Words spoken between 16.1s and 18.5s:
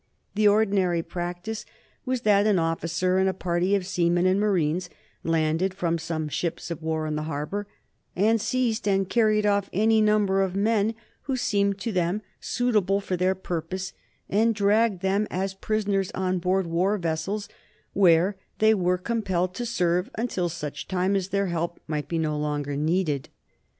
on board war vessels, where